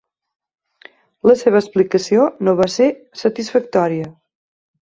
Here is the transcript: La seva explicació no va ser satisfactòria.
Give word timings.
La 1.31 1.35
seva 1.43 1.59
explicació 1.63 2.25
no 2.49 2.57
va 2.63 2.69
ser 2.79 2.91
satisfactòria. 3.25 4.13